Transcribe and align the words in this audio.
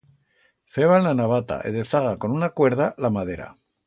Feban 0.77 1.03
la 1.07 1.11
navata 1.19 1.57
e 1.67 1.73
dezaga, 1.77 2.17
con 2.17 2.31
una 2.39 2.49
cuerda, 2.57 2.95
la 2.97 3.11
madera. 3.19 3.53